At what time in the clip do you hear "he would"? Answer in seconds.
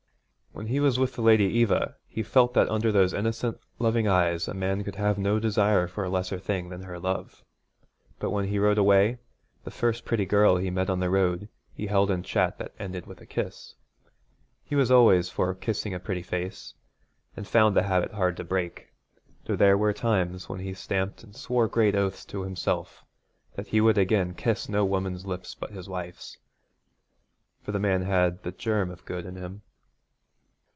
23.69-23.97